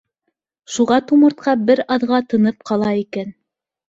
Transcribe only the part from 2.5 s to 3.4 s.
ҡала икән.